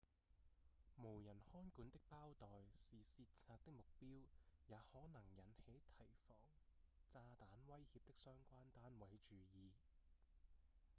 [0.97, 4.23] 無人看管的包袋是竊賊的目標
[4.67, 6.39] 也可能引起提防
[7.07, 9.69] 炸彈威脅的相關單位注意